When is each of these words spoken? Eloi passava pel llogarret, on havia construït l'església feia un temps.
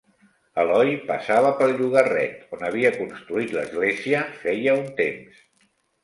Eloi 0.61 0.87
passava 1.09 1.49
pel 1.59 1.73
llogarret, 1.81 2.39
on 2.57 2.63
havia 2.69 2.91
construït 2.95 3.53
l'església 3.57 4.23
feia 4.45 4.73
un 4.79 4.89
temps. 5.01 5.43